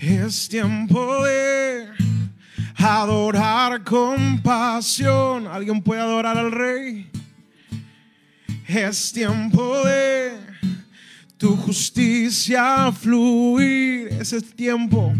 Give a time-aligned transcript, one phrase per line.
[0.00, 1.88] Es tiempo de
[2.76, 5.48] adorar con pasión.
[5.48, 7.10] ¿Alguien puede adorar al rey?
[8.68, 10.38] Es tiempo de
[11.36, 14.06] tu justicia fluir.
[14.20, 15.12] Ese es tiempo.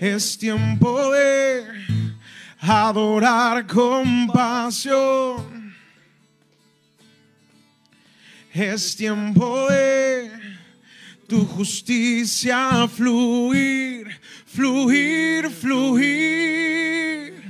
[0.00, 1.66] Es tiempo de
[2.58, 5.72] adorar con pasión.
[8.52, 10.53] Es tiempo de
[11.26, 17.42] tu justicia fluir, fluir, fluir.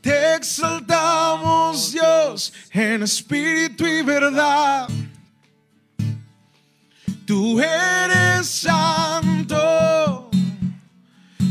[0.00, 4.88] Te exaltamos Dios en espíritu y verdad.
[7.26, 10.30] Tú eres santo,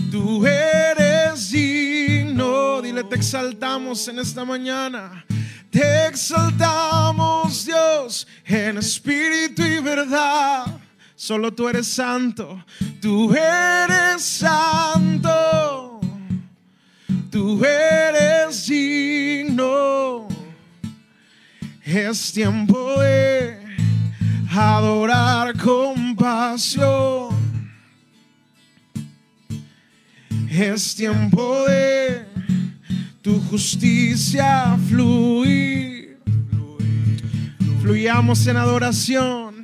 [0.09, 2.81] tú eres digno.
[2.81, 5.25] Dile, te exaltamos en esta mañana.
[5.69, 10.84] Te exaltamos Dios en espíritu y verdad.
[11.25, 12.63] Solo tú eres santo,
[13.01, 15.99] tú eres santo,
[17.31, 20.27] tú eres digno.
[21.83, 23.57] Es tiempo de
[24.51, 27.29] adorar con pasión.
[30.47, 32.23] Es tiempo de
[33.23, 36.19] tu justicia fluir.
[37.81, 39.54] Fluyamos en adoración.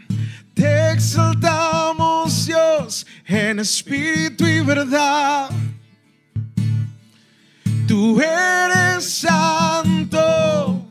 [0.62, 5.50] Te exaltamos, Dios, en espíritu y verdad.
[7.88, 10.88] Tú eres santo,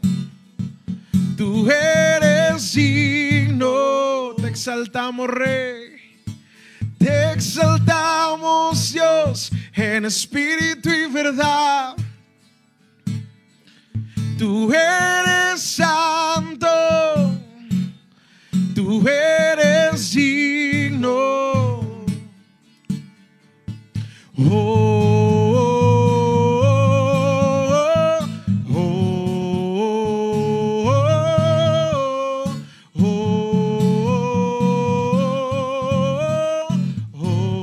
[1.37, 4.35] tú eres digno.
[4.39, 6.25] Te exaltamos, Rey.
[6.99, 11.95] Te exaltamos, Dios, en espíritu y verdad.
[14.37, 16.67] Tú eres santo,
[18.91, 21.79] tú eres digno.
[24.37, 24.91] Oh,
[27.53, 28.19] oh,
[28.75, 28.89] oh,
[32.97, 33.19] oh, oh,
[37.15, 37.59] oh.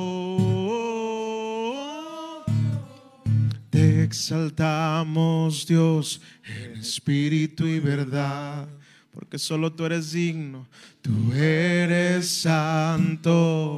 [3.69, 8.69] Te exaltamos, Dios, en espíritu y verdad,
[9.17, 10.67] porque solo tú eres digno.
[11.01, 13.75] Tú eres santo,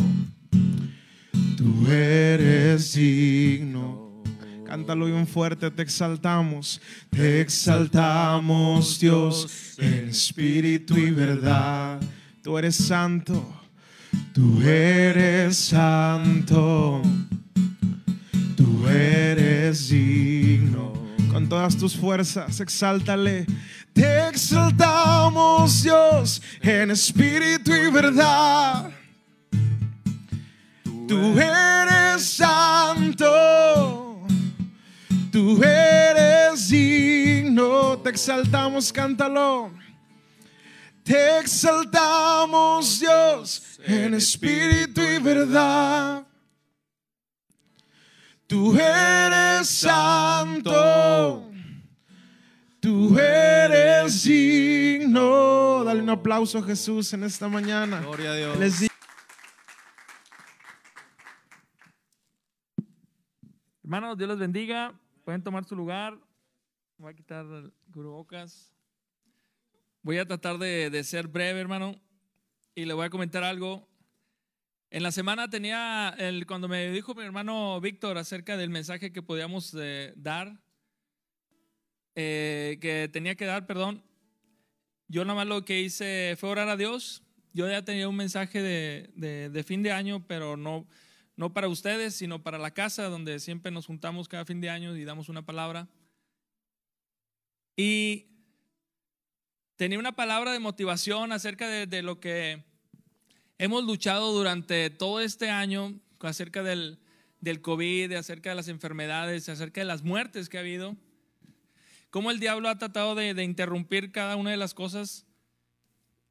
[1.56, 4.22] tú eres digno.
[4.66, 12.02] Cántalo bien fuerte, te exaltamos, te exaltamos, Dios, en espíritu y verdad.
[12.44, 13.42] Tú eres santo,
[14.34, 17.02] tú eres santo.
[18.58, 20.92] Tú eres digno.
[21.32, 23.46] Con todas tus fuerzas, exáltale.
[23.94, 28.92] Te exaltamos, Dios, en espíritu y verdad.
[31.08, 33.26] Tú eres santo.
[35.32, 37.98] Tú eres digno.
[38.00, 39.72] Te exaltamos, cántalo.
[41.04, 46.24] Te exaltamos, Dios, en espíritu y verdad.
[48.46, 51.49] Tú eres santo.
[54.10, 55.84] Eres digno.
[55.84, 58.02] Dale un aplauso a Jesús en esta mañana.
[58.02, 58.58] Gloria a Dios.
[58.58, 58.90] Les
[63.84, 65.00] Hermanos, Dios les bendiga.
[65.24, 66.18] Pueden tomar su lugar.
[66.98, 68.74] Voy a quitar el cubrebocas.
[70.02, 71.94] Voy a tratar de, de ser breve, hermano.
[72.74, 73.88] Y le voy a comentar algo.
[74.90, 79.22] En la semana tenía, el, cuando me dijo mi hermano Víctor acerca del mensaje que
[79.22, 80.60] podíamos eh, dar,
[82.22, 84.04] eh, que tenía que dar, perdón,
[85.08, 87.24] yo nada más lo que hice fue orar a Dios.
[87.54, 90.86] Yo ya tenía un mensaje de, fin de año, pero no,
[91.54, 95.06] para ustedes, sino para la casa, donde siempre nos juntamos cada fin de año y
[95.06, 95.88] damos una palabra.
[97.78, 98.26] Y
[99.78, 102.66] tenía una palabra de motivación acerca de, de lo que
[103.60, 107.00] hemos luchado durante todo este año, acerca del,
[107.40, 110.98] del COVID, acerca de las enfermedades, acerca de las muertes que ha habido.
[112.10, 115.26] Cómo el diablo ha tratado de, de interrumpir cada una de las cosas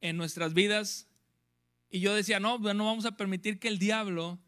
[0.01, 1.07] en nuestras vidas.
[1.89, 4.39] Y yo decía, no, no vamos a permitir que el diablo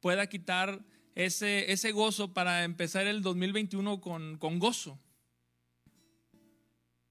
[0.00, 4.98] pueda quitar ese, ese gozo para empezar el 2021 con, con gozo.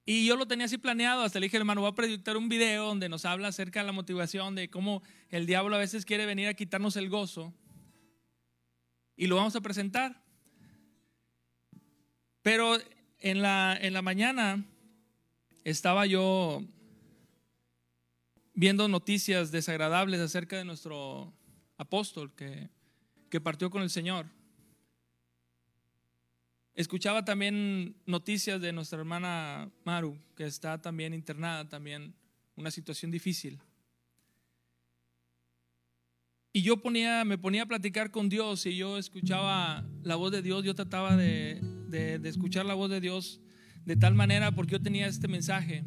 [0.06, 2.86] Y yo lo tenía así planeado, hasta le dije, hermano, voy a proyectar un video
[2.86, 6.46] donde nos habla acerca de la motivación, de cómo el diablo a veces quiere venir
[6.46, 7.54] a quitarnos el gozo.
[9.16, 10.22] Y lo vamos a presentar.
[12.42, 12.76] Pero
[13.24, 14.62] en la, en la mañana
[15.64, 16.62] estaba yo
[18.52, 21.32] viendo noticias desagradables acerca de nuestro,
[21.78, 22.68] apóstol que,
[23.30, 24.26] que partió con el Señor.
[26.74, 32.14] Escuchaba también noticias de nuestra hermana Maru, que está también internada, también
[32.56, 33.58] una situación difícil.
[36.52, 40.42] Y yo ponía, me ponía a platicar con Dios y yo escuchaba la voz de
[40.42, 41.60] Dios, yo trataba de,
[41.94, 43.40] de, escuchar la voz de Dios
[43.84, 45.84] de tal manera porque yo tenía este mensaje.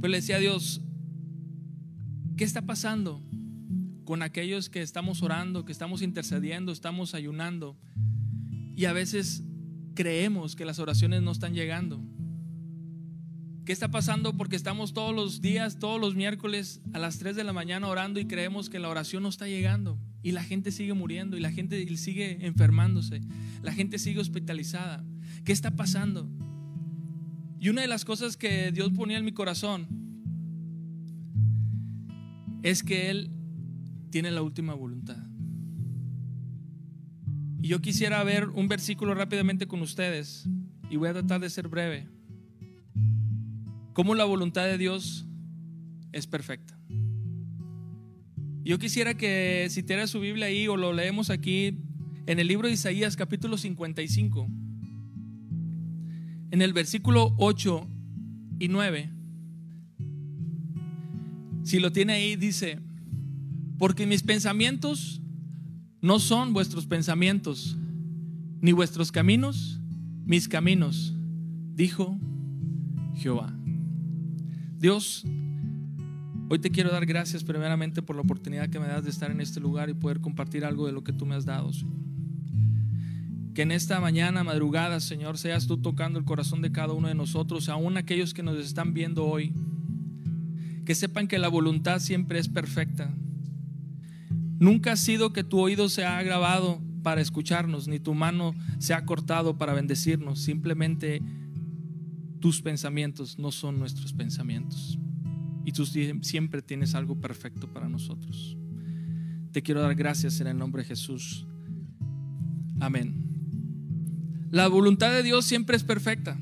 [0.00, 0.82] Pues le decía a Dios,
[2.36, 3.22] ¿qué está pasando
[4.04, 7.78] con aquellos que estamos orando, que estamos intercediendo, estamos ayunando?
[8.76, 9.42] Y a veces
[9.94, 12.02] creemos que las oraciones no están llegando.
[13.64, 14.36] ¿Qué está pasando?
[14.36, 18.20] Porque estamos todos los días, todos los miércoles a las 3 de la mañana orando
[18.20, 19.98] y creemos que la oración no está llegando.
[20.26, 23.20] Y la gente sigue muriendo y la gente sigue enfermándose.
[23.62, 25.04] La gente sigue hospitalizada.
[25.44, 26.28] ¿Qué está pasando?
[27.60, 29.86] Y una de las cosas que Dios ponía en mi corazón
[32.64, 33.30] es que Él
[34.10, 35.24] tiene la última voluntad.
[37.62, 40.48] Y yo quisiera ver un versículo rápidamente con ustedes
[40.90, 42.08] y voy a tratar de ser breve.
[43.92, 45.24] Cómo la voluntad de Dios
[46.10, 46.76] es perfecta.
[48.66, 51.78] Yo quisiera que si tiene su Biblia ahí o lo leemos aquí
[52.26, 54.48] en el libro de Isaías capítulo 55,
[56.50, 57.88] en el versículo 8
[58.58, 59.12] y 9.
[61.62, 62.80] Si lo tiene ahí, dice,
[63.78, 65.22] porque mis pensamientos
[66.00, 67.78] no son vuestros pensamientos,
[68.60, 69.80] ni vuestros caminos,
[70.24, 71.14] mis caminos,
[71.72, 72.18] dijo
[73.14, 73.56] Jehová.
[74.76, 75.24] Dios,
[76.48, 79.40] hoy te quiero dar gracias primeramente por la oportunidad que me das de estar en
[79.40, 81.94] este lugar y poder compartir algo de lo que tú me has dado, Señor.
[83.54, 87.14] Que en esta mañana, madrugada, Señor, seas tú tocando el corazón de cada uno de
[87.14, 89.52] nosotros, aún aquellos que nos están viendo hoy.
[90.84, 93.10] Que sepan que la voluntad siempre es perfecta
[94.58, 98.94] Nunca ha sido que tu oído se ha agravado para escucharnos, ni tu mano se
[98.94, 100.40] ha cortado para bendecirnos.
[100.40, 101.22] Simplemente
[102.40, 104.98] tus pensamientos no son nuestros pensamientos.
[105.66, 108.56] Y tú siempre tienes algo perfecto para nosotros.
[109.50, 111.44] Te quiero dar gracias en el nombre de Jesús.
[112.78, 114.48] Amén.
[114.52, 116.38] La voluntad de Dios siempre es perfecta.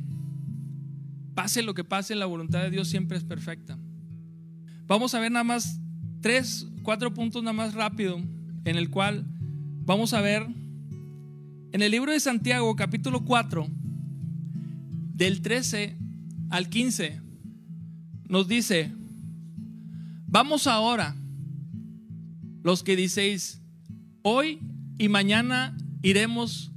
[1.35, 3.79] Pase lo que pase, la voluntad de Dios siempre es perfecta.
[4.87, 5.81] Vamos a ver nada más
[6.21, 9.25] tres, cuatro puntos nada más rápido, en el cual
[9.87, 10.47] vamos a ver
[11.73, 13.67] en el libro de Santiago, capítulo 4,
[15.15, 15.97] del 13
[16.51, 17.23] al 15,
[18.29, 18.93] nos dice,
[20.27, 21.17] vamos ahora,
[22.63, 23.61] los que diceis,
[24.23, 24.61] hoy
[24.99, 26.73] y mañana iremos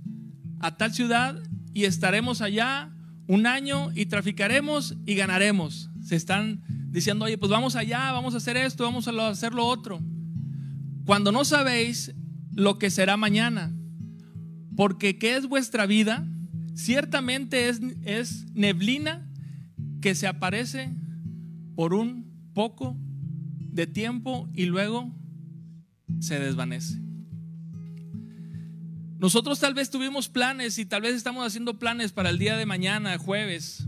[0.60, 1.42] a tal ciudad
[1.74, 2.94] y estaremos allá
[3.28, 5.90] un año y traficaremos y ganaremos.
[6.02, 9.66] Se están diciendo, oye, pues vamos allá, vamos a hacer esto, vamos a hacer lo
[9.66, 10.00] otro.
[11.06, 12.14] Cuando no sabéis
[12.54, 13.74] lo que será mañana,
[14.76, 16.28] porque ¿qué es vuestra vida?
[16.74, 19.28] Ciertamente es, es neblina
[20.02, 20.94] que se aparece
[21.76, 22.98] por un poco
[23.78, 25.14] de tiempo y luego
[26.20, 27.00] se desvanece.
[29.20, 32.66] Nosotros tal vez tuvimos planes y tal vez estamos haciendo planes para el día de
[32.66, 33.88] mañana, jueves,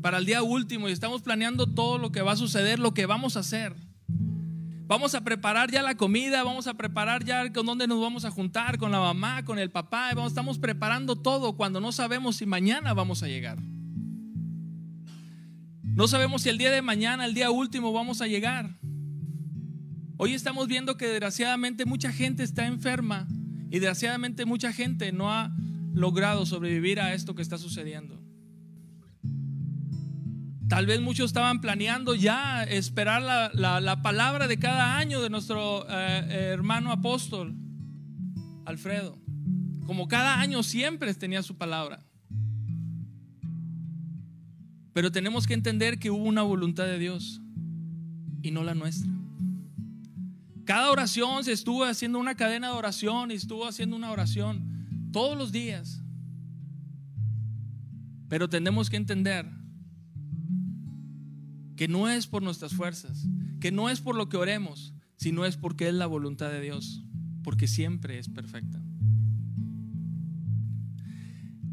[0.00, 3.06] para el día último y estamos planeando todo lo que va a suceder, lo que
[3.06, 3.74] vamos a hacer.
[4.86, 8.30] Vamos a preparar ya la comida, vamos a preparar ya con dónde nos vamos a
[8.30, 12.94] juntar, con la mamá, con el papá, estamos preparando todo cuando no sabemos si mañana
[12.94, 13.58] vamos a llegar.
[15.96, 18.76] No sabemos si el día de mañana, el día último, vamos a llegar.
[20.18, 23.26] Hoy estamos viendo que desgraciadamente mucha gente está enferma
[23.70, 25.56] y desgraciadamente mucha gente no ha
[25.94, 28.22] logrado sobrevivir a esto que está sucediendo.
[30.68, 33.22] Tal vez muchos estaban planeando ya esperar
[33.54, 37.56] la, palabra de cada año de nuestro eh, hermano apóstol,
[38.66, 39.18] Alfredo.
[39.86, 42.04] Como cada año siempre tenía su palabra.
[44.96, 47.42] Pero tenemos que entender que hubo una voluntad de Dios
[48.40, 49.12] y no la nuestra.
[50.64, 55.36] Cada oración se estuvo haciendo una cadena de oración y estuvo haciendo una oración todos
[55.36, 56.02] los días.
[58.30, 59.46] Pero tenemos que entender
[61.76, 63.28] que no es por nuestras fuerzas,
[63.60, 67.04] que no es por lo que oremos, sino es porque es la voluntad de Dios,
[67.44, 68.80] porque siempre es perfecta.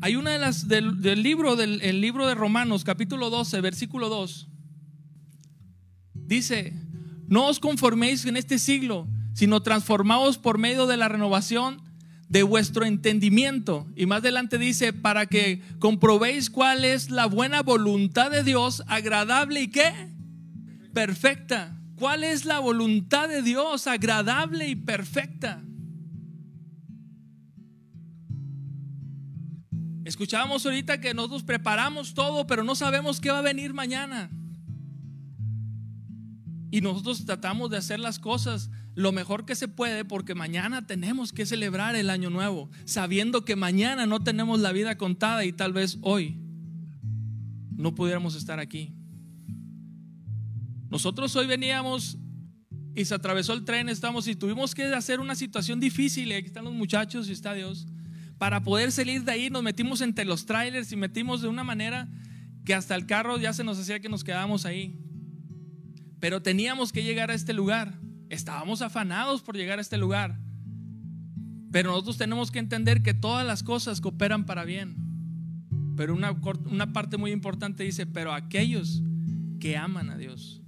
[0.04, 4.50] Hay una de las del, libro del el libro de Romanos, capítulo 12, versículo 2.
[6.14, 6.74] Dice,
[7.30, 11.82] "No os conforméis en este siglo, sino transformaos por medio de la renovación
[12.28, 13.88] de vuestro entendimiento.
[13.96, 19.62] Y más adelante dice, para que comprobéis cuál es la buena voluntad de Dios, agradable
[19.62, 19.94] y qué?
[20.94, 21.80] Perfecta.
[21.96, 25.64] cuál es la voluntad de Dios, agradable y perfecta.
[30.14, 34.30] Escuchábamos ahorita que nosotros preparamos todo, pero no sabemos qué va a venir mañana.
[36.70, 41.34] Y nosotros tratamos de hacer las cosas lo mejor que se puede porque mañana tenemos
[41.34, 45.74] que celebrar el año nuevo, sabiendo que mañana no tenemos la vida contada y tal
[45.74, 46.38] vez hoy
[47.76, 48.94] no pudiéramos estar aquí.
[50.92, 52.20] Nosotros hoy veníamos
[52.94, 56.66] y se atravesó el tren, estamos y tuvimos que hacer una situación difícil, aquí están
[56.66, 57.88] los muchachos y está Dios.
[58.44, 62.10] Para poder salir de ahí nos metimos entre los trailers y metimos de una manera
[62.66, 65.00] que hasta el carro ya se nos hacía que nos quedábamos ahí.
[66.20, 67.98] Pero teníamos que llegar a este lugar.
[68.28, 70.42] Estábamos afanados por llegar a este lugar.
[71.72, 74.98] Pero nosotros tenemos que entender que todas las cosas cooperan para bien.
[75.96, 76.34] Pero una,
[76.66, 79.02] una parte muy importante dice, pero aquellos
[79.62, 80.63] que aman a Dios.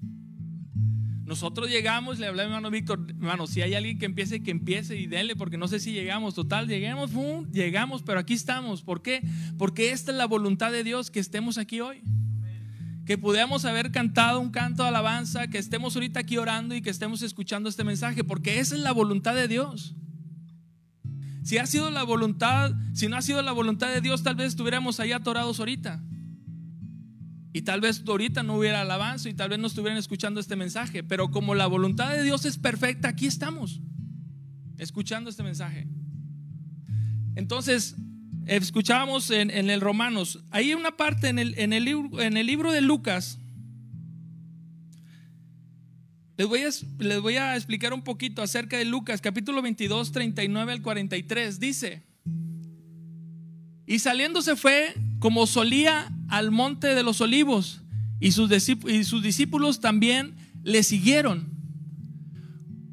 [1.25, 4.51] Nosotros llegamos, le hablé a mi hermano Víctor, hermano, si hay alguien que empiece, que
[4.51, 7.10] empiece y denle, porque no sé si llegamos, total, lleguemos,
[7.51, 8.84] llegamos, pero aquí estamos.
[8.84, 9.22] ¿Por qué?
[9.58, 12.03] Porque esta es la voluntad de Dios, que estemos aquí hoy.
[13.08, 16.91] Que pudiéramos haber cantado un canto de alabanza, que estemos ahorita aquí orando y que
[16.91, 19.96] estemos escuchando este mensaje, porque esa es la voluntad de Dios.
[21.44, 24.48] Si ha sido la voluntad, si no ha sido la voluntad de Dios, tal vez
[24.48, 26.03] estuviéramos ahí atorados ahorita.
[27.56, 31.04] Y tal vez ahorita no hubiera alabanza y tal vez no estuvieran escuchando este mensaje.
[31.04, 33.80] Pero como la voluntad de Dios es perfecta, aquí estamos,
[34.78, 35.88] escuchando este mensaje.
[37.34, 37.96] Entonces,
[38.46, 42.74] escuchábamos en, el Romanos, hay una parte en el, en el, libro, en el libro
[42.74, 43.40] de Lucas.
[46.36, 46.70] Les voy, a,
[47.00, 51.62] les voy a explicar un poquito acerca de Lucas, capítulo 22, 39 al 43.
[51.62, 52.04] Dice,
[53.88, 57.82] y saliéndose fue como solía al monte de los olivos
[58.20, 61.50] y sus, discípulos también le siguieron.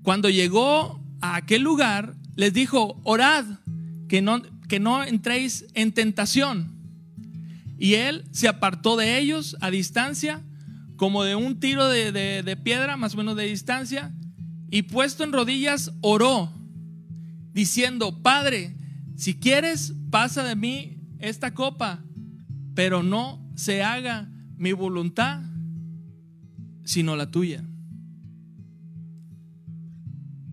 [0.02, 3.44] Cuando llegó a aquel lugar, les dijo, orad,
[4.08, 6.72] que no, que no entréis en tentación.
[7.78, 10.42] Y él se apartó de ellos a distancia,
[10.96, 14.12] como de un tiro de, de piedra, más o menos de distancia,
[14.70, 16.52] y puesto en rodillas, oró,
[17.52, 18.76] diciendo, Padre,
[19.16, 22.02] si quieres, pasa de mí esta copa,
[22.74, 25.42] pero no se haga mi voluntad,
[26.84, 27.64] sino la tuya.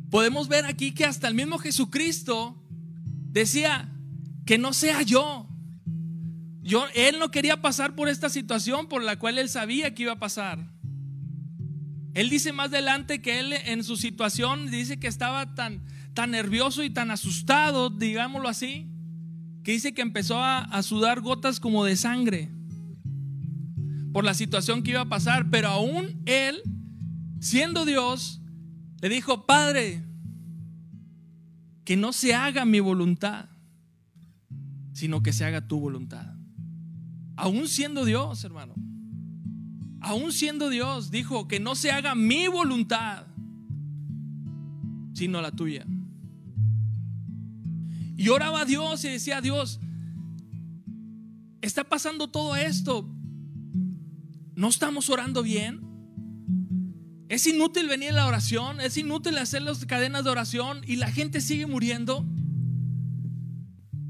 [0.09, 2.61] Podemos ver aquí que hasta el mismo Jesucristo
[3.31, 3.93] decía
[4.45, 5.47] que no sea yo.
[6.61, 10.13] Yo él no quería pasar por esta situación por la cual él sabía que iba
[10.13, 10.71] a pasar.
[12.15, 15.83] Él dice más adelante que él en su situación dice que estaba tan
[16.13, 18.87] tan nervioso y tan asustado, digámoslo así,
[19.71, 22.49] dice que empezó a, sudar gotas como de sangre
[24.11, 26.61] por la situación que iba a pasar, pero aún él,
[27.39, 28.41] siendo Dios,
[29.01, 30.03] le dijo, Padre,
[31.83, 33.49] que no se haga mi voluntad,
[34.93, 36.35] sino que se haga tu voluntad.
[37.35, 38.73] Aún siendo Dios, hermano,
[40.01, 43.27] aún siendo Dios, dijo que no se haga mi voluntad,
[45.13, 45.85] sino la tuya.
[48.19, 49.79] Y oraba a Dios y decía, Dios,
[51.61, 53.09] está pasando todo esto.
[54.55, 55.79] ¿No estamos orando bien?
[57.29, 58.81] ¿Es inútil venir a la oración?
[58.81, 62.27] ¿Es inútil hacer las cadenas de oración y la gente sigue muriendo?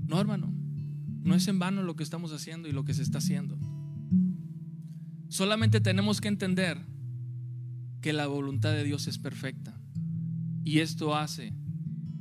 [0.08, 0.51] No, hermano.
[1.22, 3.60] No es en vano lo que estamos haciendo y lo que se está haciendo.
[5.28, 6.84] Solamente tenemos que entender
[8.01, 9.80] que la voluntad de Dios es perfecta.
[10.63, 11.54] Y esto hace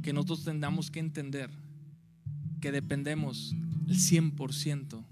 [0.03, 1.67] que nosotros tengamos que entender
[2.61, 3.55] que dependemos
[3.87, 5.05] el 100%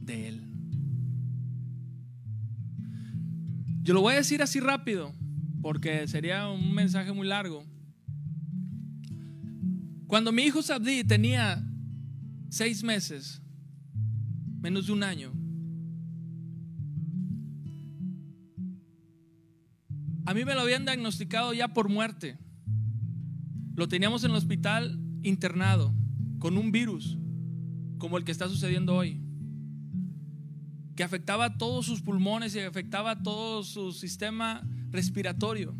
[0.00, 0.42] de Él.
[3.82, 5.12] Yo lo voy a decir así rápido,
[5.62, 7.64] porque sería un mensaje muy largo.
[10.06, 11.64] Cuando mi hijo Sabdi tenía
[12.48, 13.40] seis meses,
[14.60, 15.32] menos de un año,
[20.26, 22.38] a mí me lo habían diagnosticado ya por muerte.
[23.74, 25.94] Lo teníamos en el hospital internado
[26.40, 27.16] con un virus
[27.98, 29.20] como el que está sucediendo hoy,
[30.96, 35.76] que afectaba todos sus pulmones y afectaba todo su sistema respiratorio.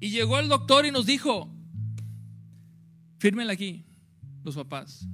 [0.00, 1.52] Y llegó el doctor y nos dijo,
[3.18, 3.84] fírmenla aquí,
[4.44, 5.06] los papás,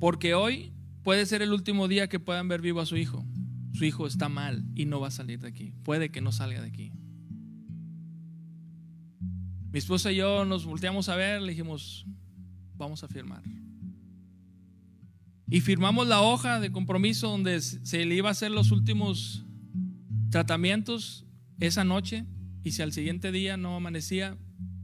[0.00, 3.24] porque hoy puede ser el último día que puedan ver vivo a su hijo.
[3.72, 5.72] Su hijo está mal y no va a salir de aquí.
[5.82, 6.92] Puede que no salga de aquí.
[9.74, 12.06] Mi esposa y yo nos volteamos a ver, le dijimos,
[12.76, 13.42] vamos a firmar.
[15.48, 19.44] Y firmamos la hoja de compromiso donde se le iba a hacer los últimos
[20.30, 21.26] tratamientos
[21.58, 22.24] esa noche
[22.62, 24.38] y si al siguiente día no amanecía,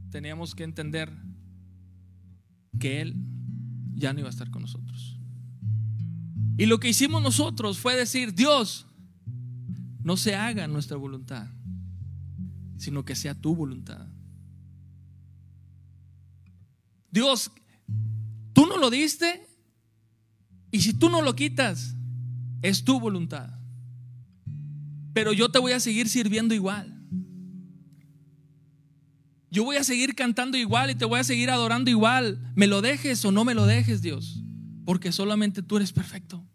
[0.09, 1.09] teníamos que entender
[2.77, 3.15] que Él
[3.93, 5.17] ya no iba a estar con nosotros.
[6.57, 8.87] Y lo que hicimos nosotros fue decir, Dios,
[10.03, 11.47] no se haga nuestra voluntad,
[12.75, 14.05] sino que sea tu voluntad.
[17.11, 17.51] Dios,
[18.53, 19.47] tú no lo diste
[20.71, 21.95] y si tú no lo quitas,
[22.61, 23.49] es tu voluntad.
[25.13, 26.97] Pero yo te voy a seguir sirviendo igual.
[29.49, 32.53] Yo voy a seguir cantando igual y te voy a seguir adorando igual.
[32.55, 34.41] Me lo dejes o no me lo dejes, Dios.
[34.85, 36.47] Porque solamente tú eres perfecto.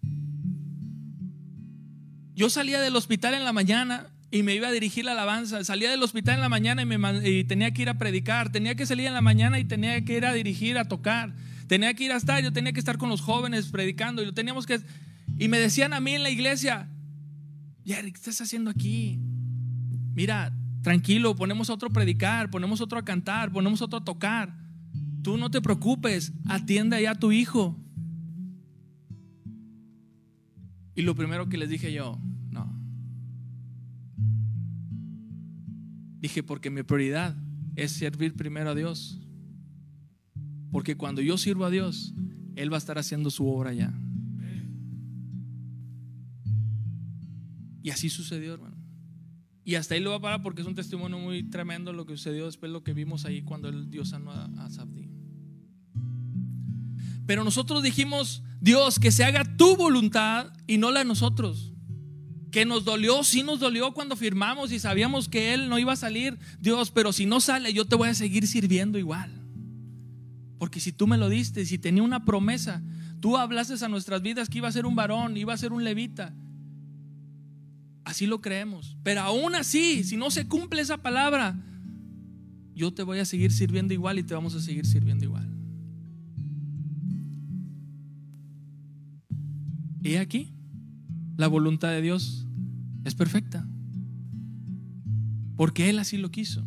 [2.35, 5.63] Yo salía del hospital en la mañana y me iba a dirigir la alabanza.
[5.65, 6.83] Salía del hospital en la mañana
[7.25, 8.51] y, tenía que ir a predicar.
[8.51, 11.35] Tenía que salir en la mañana y tenía que ir a dirigir, a tocar.
[11.67, 14.23] Tenía que ir a estar, yo tenía que estar con los jóvenes predicando.
[14.23, 14.81] Y lo teníamos que.
[15.39, 16.89] Y me decían a mí en la iglesia,
[17.85, 19.19] Jerry, ¿qué estás haciendo aquí?
[20.15, 20.53] Mira,
[20.87, 24.57] Tranquilo, ponemos otro a predicar, ponemos otro a cantar, ponemos otro a tocar.
[25.21, 27.77] Tú no te preocupes, atiende ya a tu hijo.
[30.95, 32.21] Y lo primero que les dije yo,
[36.27, 37.37] Dije, porque mi prioridad
[37.77, 39.21] es servir primero a Dios.
[40.73, 42.15] Porque cuando yo sirvo a Dios,
[42.57, 43.95] Él va a estar haciendo su obra ya.
[47.81, 48.77] Y así sucedió, hermano.
[49.63, 52.17] Y hasta ahí lo va a parar porque es un testimonio muy tremendo lo que
[52.17, 55.09] sucedió después lo que vimos ahí cuando el Dios sanó a, a Sabdi.
[57.25, 61.76] Pero nosotros dijimos, Dios, que se haga tu voluntad y no la de nosotros.
[62.57, 65.97] Que nos dolió, sí nos dolió cuando firmamos y sabíamos que Él no iba a
[65.97, 66.39] salir.
[66.59, 69.31] Dios, pero si no sale, yo te voy a seguir sirviendo igual.
[70.59, 72.83] Porque si tú me lo diste, si tenía una promesa,
[73.21, 75.85] tú hablaste a nuestras vidas que iba a ser un varón, iba a ser un
[75.85, 76.33] levita.
[78.05, 78.97] Así lo creemos.
[79.03, 81.63] Pero aún así, si no se cumple esa palabra,
[82.75, 85.47] yo te voy a seguir sirviendo igual y te vamos a seguir sirviendo igual.
[90.03, 90.55] Y aquí,
[91.37, 92.45] la voluntad de Dios
[93.07, 93.67] es perfecta.
[95.57, 96.67] Porque Él así lo quiso.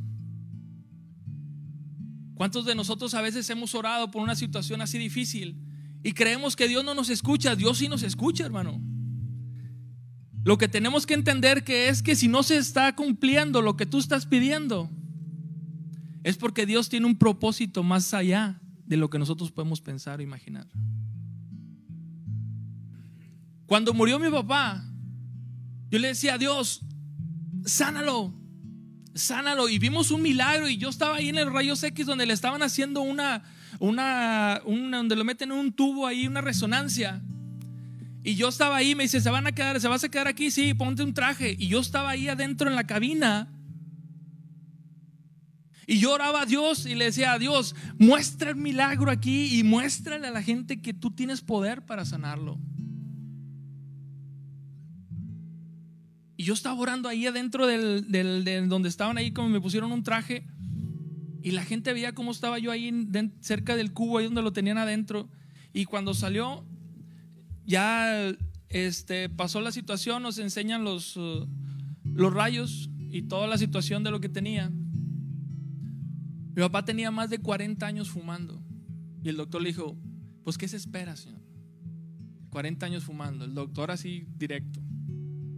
[2.33, 5.61] ¿Cuántos de nosotros a veces hemos orado por una situación así difícil
[6.01, 7.57] y creemos que Dios no nos escucha?
[7.57, 8.81] Dios sí nos escucha, hermano.
[10.45, 13.85] Lo que tenemos que entender que es que si no se está cumpliendo lo que
[13.85, 14.89] tú estás pidiendo,
[16.23, 20.23] es porque Dios tiene un propósito más allá de lo que nosotros podemos pensar o
[20.23, 20.67] imaginar.
[23.65, 24.88] Cuando murió mi papá,
[25.89, 26.81] yo le decía a Dios,
[27.65, 28.33] sánalo,
[29.15, 29.69] sánalo.
[29.69, 32.61] Y vimos un milagro y yo estaba ahí en el rayos X donde le estaban
[32.61, 33.43] haciendo una,
[33.79, 37.21] una, una donde lo meten en un tubo ahí, una resonancia.
[38.23, 39.79] Y yo estaba ahí, me dice, ¿se van a quedar?
[39.79, 40.51] ¿Se vas a quedar aquí?
[40.51, 41.55] Sí, ponte un traje.
[41.57, 43.47] Y yo estaba ahí adentro en la cabina.
[45.87, 49.63] Y yo oraba a Dios y le decía a Dios, muestra el milagro aquí y
[49.63, 52.59] muéstrale a la gente que tú tienes poder para sanarlo.
[56.39, 60.47] Y yo estaba orando ahí adentro del, donde estaban ahí, como me pusieron un traje.
[61.43, 62.93] Y la gente veía cómo estaba yo ahí
[63.41, 65.29] cerca del cubo, ahí donde lo tenían adentro.
[65.73, 66.65] Y cuando salió,
[67.65, 68.33] ya
[68.69, 71.45] este, pasó la situación, nos enseñan los, uh,
[72.05, 74.69] los rayos y toda la situación de lo que tenía.
[74.69, 78.63] Mi papá tenía más de 40 años fumando.
[79.21, 79.97] Y el doctor le dijo,
[80.45, 81.41] pues ¿qué se espera, señor?
[82.51, 83.43] 40 años fumando.
[83.43, 84.79] El doctor así directo.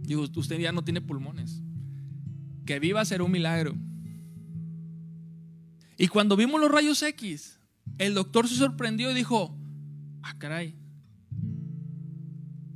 [0.02, 1.62] Dijo, usted ya no tiene pulmones.
[2.66, 3.74] Que viva a ser un milagro.
[5.96, 7.60] Y cuando vimos los rayos X,
[7.98, 9.56] el doctor se sorprendió y dijo,
[10.22, 10.74] ah, caray,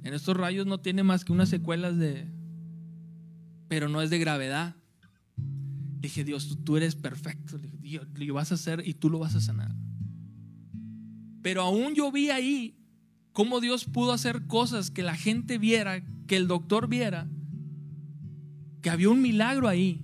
[0.06, 2.32] en estos rayos no tiene más que unas secuelas de...
[3.66, 4.76] Pero no es de gravedad.
[5.98, 7.58] dije, Dios, tú, eres perfecto.
[7.58, 9.74] Dije, lo vas a hacer y tú lo vas a sanar.
[11.42, 12.78] Pero aún yo vi ahí
[13.36, 17.28] cómo Dios pudo hacer cosas que la gente viera, que el doctor viera,
[18.80, 20.00] que había un milagro ahí.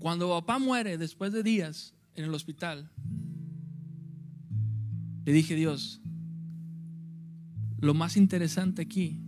[0.00, 2.90] Cuando papá muere después de días en el hospital,
[5.24, 6.02] le dije, Dios,
[7.78, 9.20] lo más interesante aquí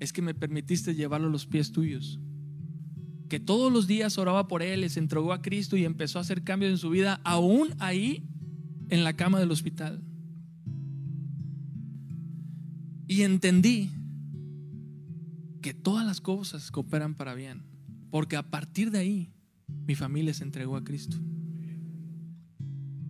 [0.00, 2.18] es que me permitiste llevarlo a los pies tuyos.
[3.28, 6.42] Que todos los días oraba por él, se entregó a Cristo y empezó a hacer
[6.42, 8.26] cambios en su vida, aún ahí
[8.90, 10.02] en la cama del hospital.
[13.06, 13.90] Y entendí
[15.62, 17.62] que todas las cosas cooperan para bien,
[18.10, 19.32] porque a partir de ahí
[19.86, 21.16] mi familia se entregó a Cristo.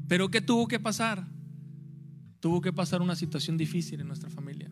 [0.08, 1.26] Pero ¿qué tuvo que pasar?
[2.40, 4.70] tuvo que pasar una situación difícil en nuestra familia.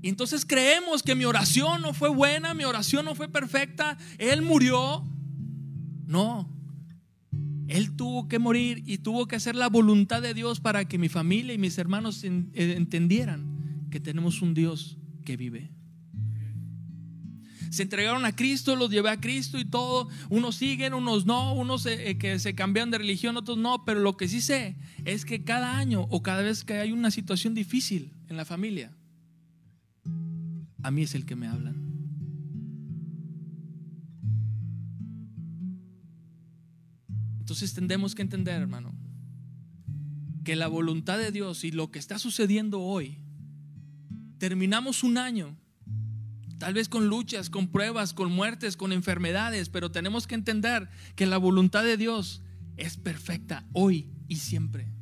[0.00, 4.42] Y entonces creemos que mi oración no fue buena, mi oración no fue perfecta, Él
[4.42, 5.04] murió.
[6.06, 6.48] No,
[7.68, 11.10] Él tuvo que morir y tuvo que hacer la voluntad de Dios para que mi
[11.10, 15.70] familia y mis hermanos eh, entendieran que tenemos un Dios que vive.
[17.70, 20.08] Se entregaron a Cristo, los llevé a Cristo y todo.
[20.30, 23.84] Unos siguen, unos no, unos eh, que se cambian de religión, otros no.
[23.84, 27.10] Pero lo que sí sé es que cada año o cada vez que hay una
[27.10, 28.96] situación difícil en la familia,
[30.82, 31.87] a mí es el que me hablan.
[37.48, 38.94] Entonces tendemos que entender, hermano,
[40.44, 43.16] que la voluntad de Dios y lo que está sucediendo hoy,
[44.36, 45.56] terminamos un año,
[46.58, 51.24] tal vez con luchas, con pruebas, con muertes, con enfermedades, pero tenemos que entender que
[51.24, 52.42] la voluntad de Dios
[52.76, 54.92] es perfecta hoy y siempre.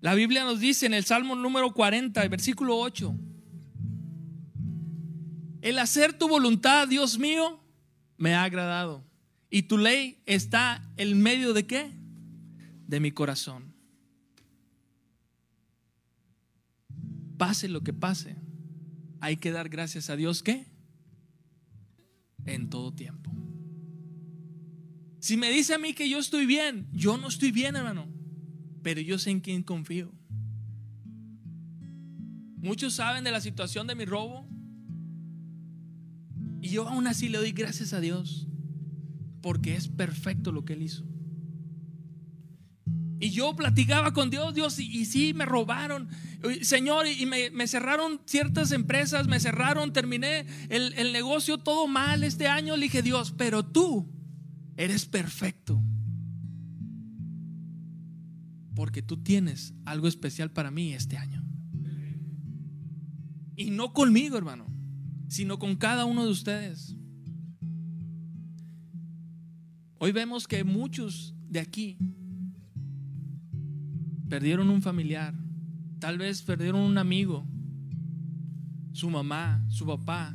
[0.00, 3.14] La Biblia nos dice en el Salmo número 40, versículo 8,
[5.60, 7.62] el hacer tu voluntad, Dios mío,
[8.16, 9.09] me ha agradado.
[9.50, 11.90] Y tu ley está en medio de qué?
[12.86, 13.74] De mi corazón.
[17.36, 18.36] Pase lo que pase,
[19.20, 20.66] hay que dar gracias a Dios que
[22.46, 23.30] en todo tiempo.
[25.18, 28.20] Si me dice a mí que yo estoy bien, yo no estoy bien, hermano
[28.82, 30.12] pero yo sé en quién confío.
[32.56, 34.46] Muchos saben de la situación de mi robo.
[36.60, 38.46] Y yo aún así le doy gracias a Dios.
[39.40, 41.04] Porque es perfecto lo que Él hizo.
[43.20, 46.08] Y yo platicaba con Dios, Dios, y, y sí, me robaron,
[46.62, 52.48] Señor, y me, cerraron ciertas empresas, me cerraron, terminé el, el negocio todo mal este
[52.48, 52.76] año.
[52.76, 54.10] Le dije, Dios, pero tú
[54.76, 55.82] eres perfecto
[58.74, 61.44] porque tú tienes algo especial para mí este año.
[63.54, 64.66] Y no conmigo, hermano,
[65.28, 66.96] sino con cada uno de ustedes.
[70.02, 71.98] Hoy vemos que muchos de aquí
[74.30, 75.34] perdieron un familiar,
[75.98, 77.46] tal vez perdieron un amigo,
[78.92, 80.34] su mamá, su papá,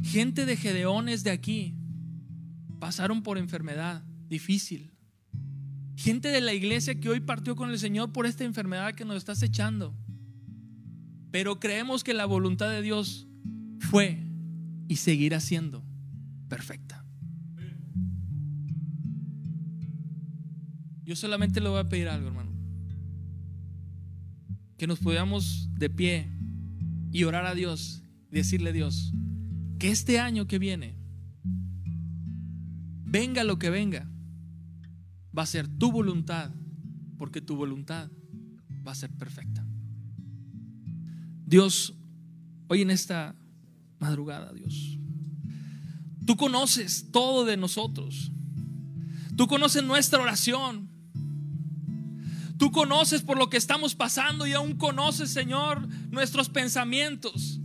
[0.00, 1.74] gente de Gedeones de aquí
[2.78, 4.92] pasaron por enfermedad difícil.
[5.96, 9.16] Gente de la iglesia que hoy partió con el Señor por esta enfermedad que nos
[9.16, 9.92] está acechando.
[11.32, 13.26] Pero creemos que la voluntad de Dios
[13.80, 14.24] fue
[14.86, 15.84] y seguirá siendo
[16.48, 16.99] perfecta.
[21.10, 22.52] Yo solamente le voy a pedir algo, hermano.
[24.78, 26.28] Que nos podamos de pie
[27.10, 29.12] y orar a Dios decirle a Dios
[29.80, 30.94] que este año que viene,
[33.02, 34.08] venga lo que venga,
[35.36, 36.52] va a ser tu voluntad,
[37.18, 38.08] porque tu voluntad
[38.86, 39.66] va a ser perfecta.
[41.44, 41.92] Dios,
[42.68, 43.34] hoy en esta
[43.98, 44.96] madrugada, Dios,
[46.24, 48.30] tú conoces todo de nosotros.
[49.36, 50.89] Tú conoces nuestra oración.
[52.60, 57.58] Tú conoces por lo que estamos pasando y aún conoces, Señor, nuestros pensamientos.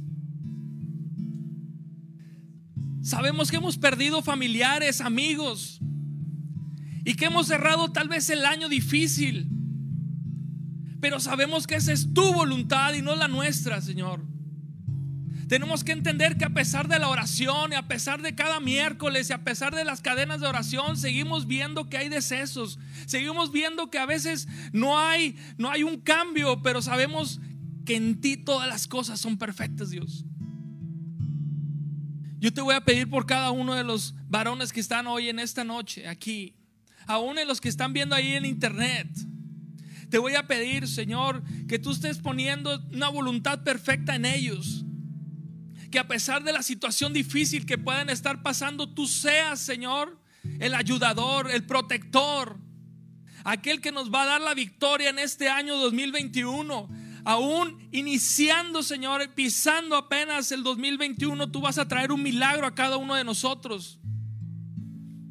[3.02, 5.82] Sabemos que hemos perdido familiares, amigos,
[7.04, 9.50] y que hemos cerrado tal vez el año difícil.
[11.02, 14.26] Pero sabemos que esa es tu voluntad y no la nuestra, Señor.
[15.48, 19.30] Tenemos que entender que a pesar de la oración y a pesar de cada miércoles
[19.30, 22.80] y a pesar de las cadenas de oración, seguimos viendo que hay decesos.
[23.06, 27.40] Seguimos viendo que a veces no hay no hay un cambio, pero sabemos
[27.86, 30.26] que en ti todas las cosas son perfectas, Dios.
[32.40, 35.40] Yo te voy a pedir por cada uno de los varones que están hoy en
[35.40, 36.56] esta noche aquí
[37.08, 39.08] aún en los que están viendo ahí en internet.
[40.10, 44.85] Te voy a pedir, Señor, que tú estés poniendo una voluntad perfecta en ellos.
[45.96, 50.20] Que a pesar de la situación difícil que puedan estar pasando, tú seas, Señor,
[50.60, 52.60] el ayudador, el protector,
[53.46, 56.90] aquel que nos va a dar la victoria en este año 2021.
[57.24, 62.98] Aún iniciando, Señor, pisando apenas el 2021, tú vas a traer un milagro a cada
[62.98, 63.98] uno de nosotros.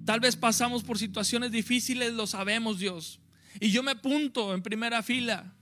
[0.07, 3.21] Tal vez pasamos por situaciones difíciles, lo sabemos Dios.
[3.61, 5.54] Y yo me punto en primera fila.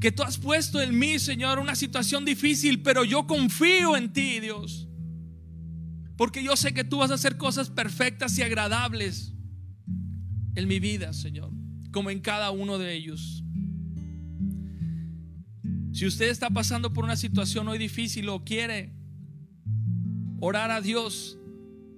[0.00, 4.40] Que tú has puesto en mí, Señor, una situación difícil, pero yo confío en ti,
[4.40, 4.88] Dios.
[6.16, 9.34] Porque yo sé que tú vas a hacer cosas perfectas y agradables
[10.54, 11.50] en mi vida, Señor,
[11.92, 13.42] como en cada uno de ellos.
[15.92, 18.92] Si usted está pasando por una situación hoy difícil o quiere
[20.40, 21.38] orar a Dios,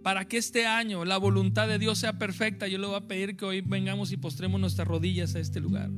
[0.02, 3.36] para que este año la voluntad de Dios sea perfecta, yo le voy a pedir
[3.36, 5.90] que hoy vengamos y postremos nuestras rodillas a este lugar.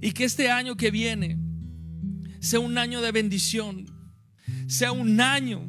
[0.00, 1.38] Y que este año que viene
[2.40, 3.86] sea un año de bendición,
[4.66, 5.66] sea un año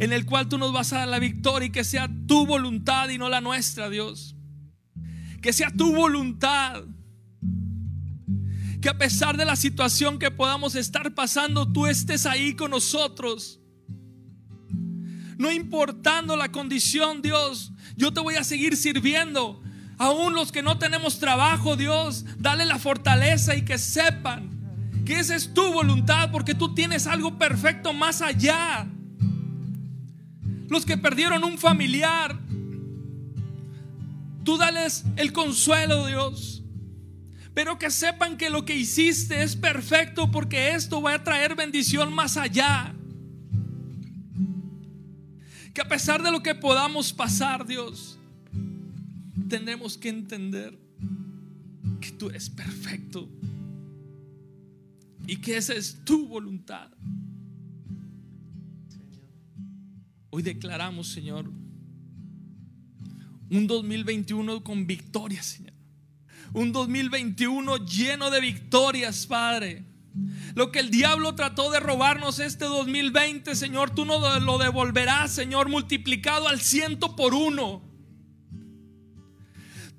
[0.00, 3.08] en el cual tú nos vas a dar la victoria y que sea tu voluntad
[3.10, 4.34] y no la nuestra, Dios.
[5.42, 6.84] Que sea tu voluntad.
[8.80, 13.60] Que a pesar de la situación que podamos estar pasando, tú estés ahí con nosotros.
[15.36, 19.62] No importando la condición, Dios, yo te voy a seguir sirviendo.
[20.00, 24.48] Aún los que no tenemos trabajo, Dios, dale la fortaleza y que sepan
[25.04, 28.88] que esa es tu voluntad porque tú tienes algo perfecto más allá
[30.70, 32.38] los que perdieron un familiar.
[34.44, 36.62] Tú dales el consuelo, Dios.
[37.52, 42.14] Pero que sepan que lo que hiciste es perfecto porque esto va a traer bendición
[42.14, 42.94] más allá.
[45.74, 48.19] Que a pesar de lo que podamos pasar, Dios,
[49.48, 50.78] tendremos que entender
[52.00, 53.28] que tú eres perfecto
[55.26, 56.90] y que esa es tu voluntad.
[60.30, 61.50] Hoy declaramos, Señor,
[63.50, 65.74] un 2021 con victorias, Señor.
[66.52, 69.84] Un 2021 lleno de victorias, Padre.
[70.54, 75.68] Lo que el diablo trató de robarnos este 2020, Señor, tú nos lo devolverás, Señor,
[75.68, 77.89] multiplicado al ciento por uno.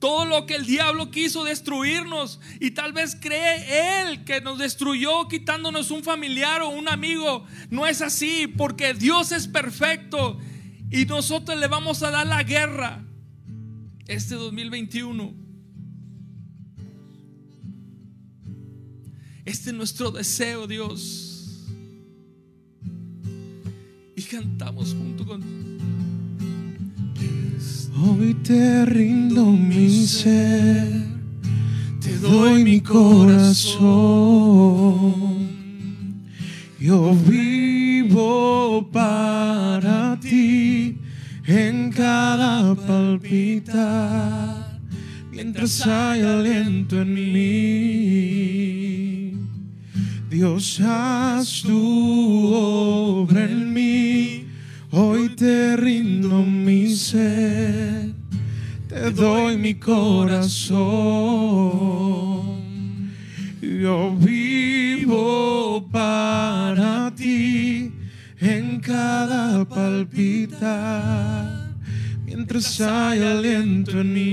[0.01, 5.27] Todo lo que el diablo quiso destruirnos y tal vez cree él que nos destruyó
[5.27, 7.45] quitándonos un familiar o un amigo.
[7.69, 10.39] No es así porque Dios es perfecto
[10.89, 13.05] y nosotros le vamos a dar la guerra
[14.07, 15.35] este 2021.
[19.45, 21.67] Este es nuestro deseo, Dios.
[24.15, 25.70] Y cantamos junto con
[28.03, 30.87] Hoy te rindo mi ser,
[31.99, 33.81] te doy mi corazón.
[36.79, 40.97] Yo vivo para ti
[41.45, 44.79] en cada palpitar,
[45.31, 47.31] mientras hay aliento en mí.
[50.29, 52.10] Dios, haz tu
[59.61, 60.81] mi corazón.
[63.61, 67.91] Yo vivo para ti
[68.39, 71.75] en cada palpitar,
[72.25, 74.31] mientras hay aliento en mí.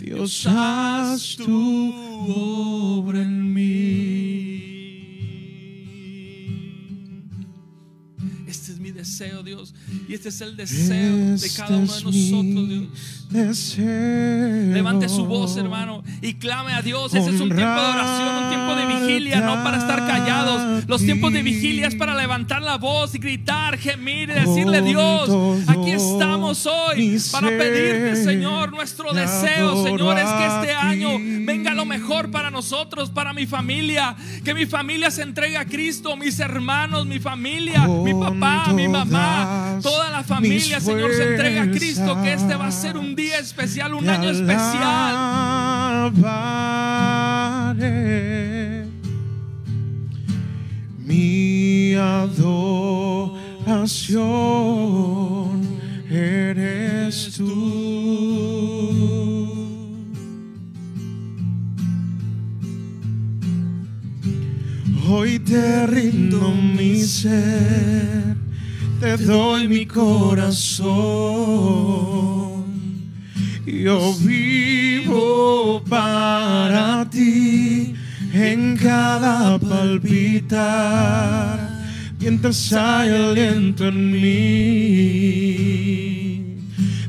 [0.00, 1.94] Dios, haz tu
[2.26, 3.96] obra en mí.
[8.96, 9.74] deseo, Dios.
[10.08, 12.84] Y este es el deseo de cada uno de nosotros, Dios.
[14.72, 17.14] Levante su voz, hermano, y clame a Dios.
[17.14, 20.84] Ese es un tiempo de oración, un tiempo de vigilia, no para estar callados.
[20.86, 25.28] Los tiempos de vigilia es para levantar la voz y gritar, gemir y decirle, Dios,
[25.66, 31.10] aquí estamos hoy para pedirte, Señor, nuestro deseo, Señor, es que este año
[31.44, 36.16] venga lo mejor para nosotros, para mi familia, que mi familia se entregue a Cristo,
[36.16, 41.70] mis hermanos, mi familia, mi papá, mi mamá, toda la familia, Señor, se entrega a
[41.70, 46.12] Cristo, que este va a ser un día especial, un año especial.
[50.98, 52.86] Mi adoración
[56.10, 57.86] eres tú.
[65.08, 68.36] Hoy te rindo mi ser
[69.00, 70.96] te doy mi corazón.
[73.66, 77.94] Yo vivo para ti
[78.32, 81.58] en cada palpitar,
[82.20, 84.22] mientras hay aliento en mí.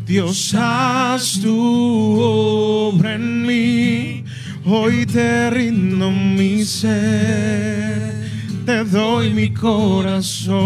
[0.05, 4.23] Dios, haz tu obra en mí,
[4.65, 8.07] hoy te rindo mi ser
[8.67, 10.57] te doy mi corazón.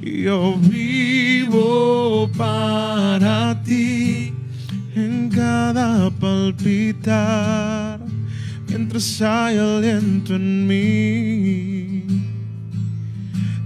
[0.00, 0.56] Yo
[1.56, 4.32] vivo para ti
[4.94, 8.00] en cada palpitar,
[8.68, 12.04] mientras hay aliento en mí.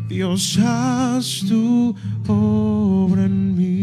[0.08, 1.94] Dios, haz tu
[2.26, 3.79] obra en mí.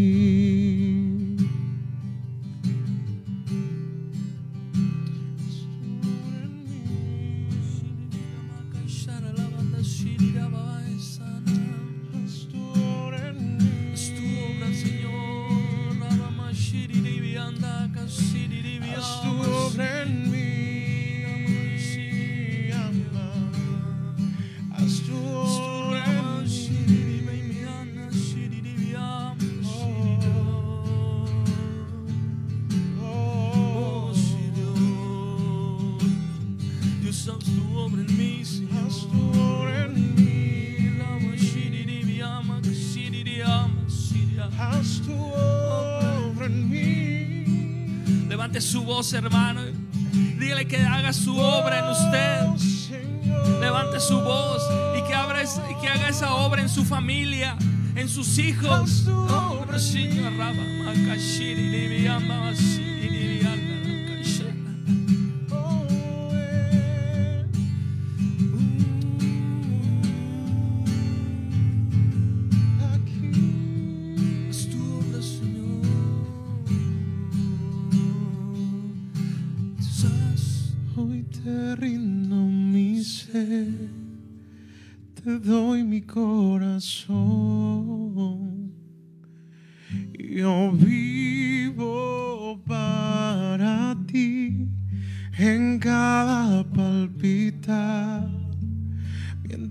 [61.18, 63.77] 시리리비안마 시리리안나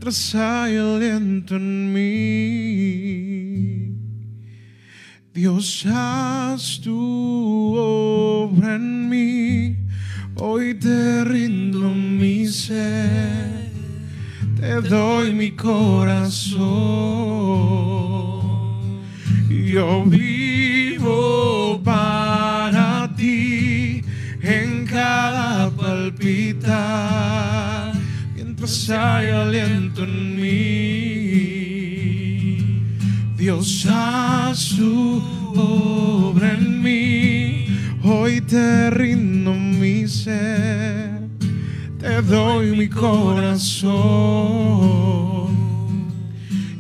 [0.07, 2.03] mientras hay en mí.
[5.35, 9.77] Dios, haz tu obra en mí.
[10.37, 13.69] Hoy te rindo mi ser,
[14.61, 16.96] te doy mi corazón.
[29.67, 30.67] En mí.
[33.37, 35.23] Dios, haz tu
[35.55, 37.67] obra en mí.
[38.03, 41.21] Hoy te rindo mi ser,
[41.99, 43.97] te doy mi corazón.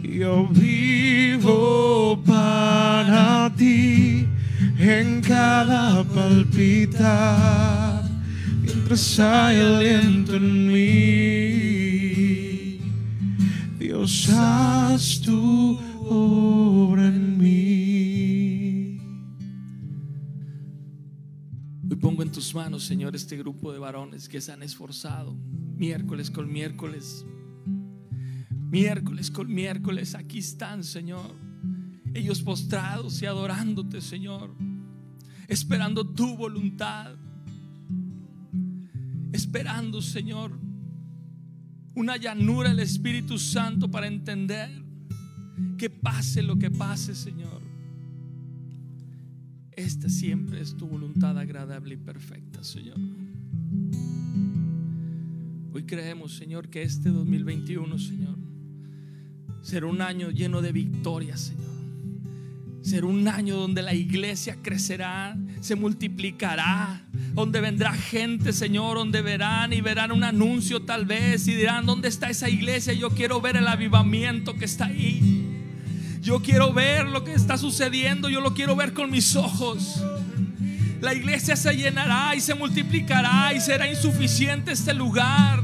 [0.03, 4.27] Yo vivo para ti
[4.79, 8.03] en cada palpita,
[8.63, 11.36] mientras hay aliento en mí.
[14.07, 15.77] Dios, tu
[16.09, 19.01] obra en mí.
[21.91, 25.35] Hoy pongo en tus manos, Señor, este grupo de varones que se han esforzado
[25.77, 27.27] miércoles con miércoles.
[28.71, 31.35] Miércoles con miércoles, aquí están, Señor.
[32.15, 34.55] Ellos postrados y adorándote, Señor.
[35.49, 37.17] Esperando tu voluntad.
[39.33, 40.66] Esperando, Señor,
[41.97, 44.71] una llanura del Espíritu Santo para entender
[45.79, 47.63] que pase lo que pase, Señor.
[49.73, 52.99] Esta siempre es tu voluntad agradable y perfecta, Señor.
[55.73, 58.37] Hoy creemos, Señor, que este 2021, Señor,
[59.63, 61.67] será un año lleno de victorias, Señor.
[62.83, 67.03] Será un año donde la iglesia crecerá, se multiplicará,
[67.35, 72.07] donde vendrá gente, Señor, donde verán y verán un anuncio tal vez y dirán, ¿dónde
[72.07, 72.93] está esa iglesia?
[72.93, 75.45] Yo quiero ver el avivamiento que está ahí.
[76.23, 80.03] Yo quiero ver lo que está sucediendo, yo lo quiero ver con mis ojos.
[81.01, 85.63] La iglesia se llenará y se multiplicará y será insuficiente este lugar.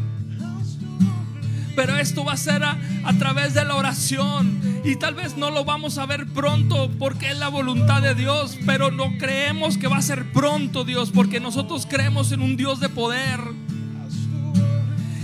[1.75, 2.79] Pero esto va a ser a,
[3.19, 4.61] través de la oración.
[4.85, 8.59] Y tal vez no lo vamos a ver pronto porque es la voluntad de Dios.
[8.67, 12.81] Pero no creemos que va a ser pronto, Dios, porque nosotros creemos en un Dios
[12.81, 13.41] de poder.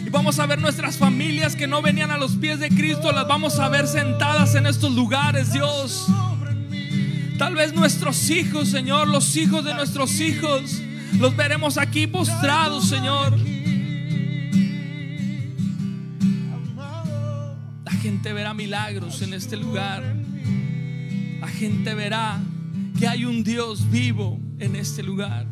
[0.06, 3.28] Y vamos a ver nuestras familias que no venían a los pies de Cristo, las
[3.28, 6.06] vamos a ver sentadas en estos lugares, Dios.
[7.38, 10.80] Tal vez nuestros hijos, Señor, los hijos de nuestros hijos,
[11.18, 13.36] los veremos aquí postrados, Señor.
[17.98, 20.02] Gente verá milagros en este lugar.
[21.40, 22.40] La gente verá
[22.98, 25.46] que hay un Dios vivo en este lugar.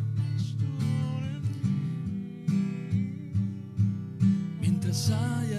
[4.61, 5.55] Mientras hay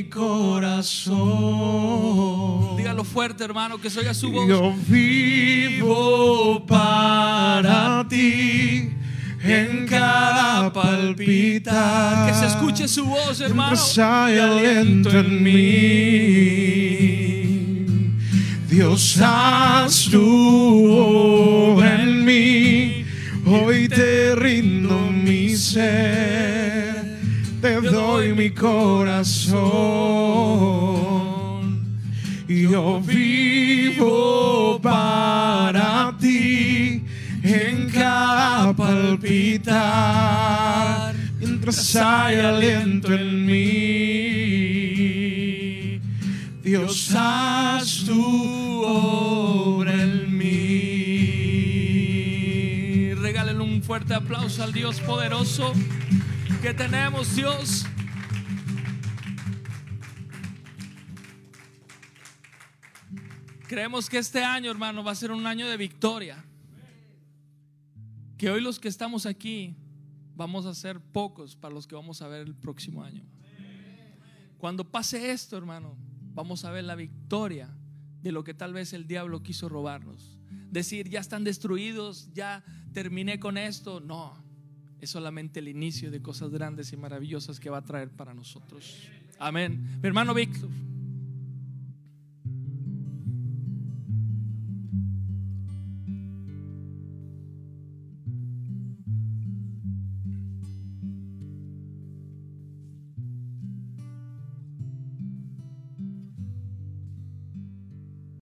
[0.00, 1.18] mi corazón.
[2.76, 4.48] Dígalo fuerte, hermano, que se oiga su voz.
[4.48, 8.88] Yo vivo para ti
[9.42, 12.24] en cada palpita.
[12.26, 13.76] Que se escuche su voz, hermano.
[14.02, 15.60] Hay aliento en mí.
[18.68, 23.04] Dios, haz obra en mí.
[23.46, 26.29] Hoy te rindo mi ser,
[28.20, 29.60] doy mi corazón.
[32.46, 37.02] Yo vivo para ti
[37.42, 39.74] en cada palpitar,
[41.38, 44.40] mientras hay aliento en mí.
[46.62, 50.50] Dios, haz tu obra en mí.
[53.14, 55.72] Regálale un fuerte aplauso al Dios poderoso
[56.60, 57.86] que tenemos, Dios.
[63.70, 66.44] Creemos que este año, hermano, va a ser un año de victoria.
[68.36, 69.76] Que hoy los que estamos aquí
[70.34, 73.22] vamos a ser pocos para los que vamos a ver el próximo año.
[74.58, 75.96] Cuando pase esto, hermano,
[76.34, 77.72] vamos a ver la victoria
[78.20, 80.36] de lo que tal vez el diablo quiso robarnos.
[80.72, 84.00] Decir, ya están destruidos, ya terminé con esto.
[84.00, 84.34] No,
[85.00, 88.96] es solamente el inicio de cosas grandes y maravillosas que va a traer para nosotros.
[89.38, 90.00] Amén.
[90.02, 90.68] Mi hermano Víctor.